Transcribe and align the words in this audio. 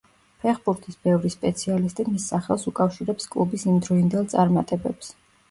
ფეხბურთის 0.43 0.95
ბევრი 1.07 1.29
სპეციალისტი 1.33 2.05
მის 2.13 2.25
სახელს 2.33 2.65
უკავშირებს 2.73 3.31
კლუბის 3.35 3.67
იმდროინდელ 3.75 4.27
წარმატებებს. 4.35 5.15